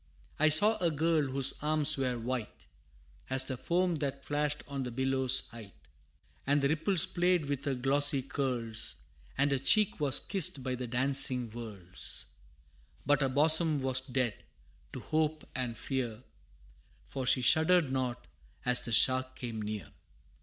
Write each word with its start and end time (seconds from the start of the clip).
I 0.39 0.49
saw 0.49 0.77
a 0.77 0.89
girl 0.89 1.27
whose 1.27 1.53
arms 1.61 1.95
were 1.95 2.17
white, 2.17 2.65
As 3.29 3.45
the 3.45 3.55
foam 3.55 3.97
that 3.97 4.25
flashed 4.25 4.63
on 4.67 4.81
the 4.81 4.89
billows' 4.89 5.47
height; 5.51 5.75
And 6.47 6.59
the 6.63 6.69
ripples 6.69 7.05
played 7.05 7.45
with 7.45 7.65
her 7.65 7.75
glossy 7.75 8.23
curls, 8.23 8.95
And 9.37 9.51
her 9.51 9.59
cheek 9.59 9.99
was 9.99 10.19
kissed 10.19 10.63
by 10.63 10.73
the 10.73 10.87
dancing 10.87 11.51
whirls; 11.51 12.25
But 13.05 13.21
her 13.21 13.29
bosom 13.29 13.83
was 13.83 14.01
dead 14.01 14.43
to 14.93 15.01
hope 15.01 15.47
and 15.53 15.77
fear, 15.77 16.23
For 17.05 17.27
she 17.27 17.43
shuddered 17.43 17.91
not 17.91 18.25
as 18.65 18.79
the 18.79 18.91
shark 18.91 19.35
came 19.35 19.61
near. 19.61 19.91